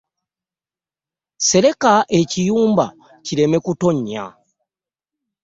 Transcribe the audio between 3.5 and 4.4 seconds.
ku ttonya.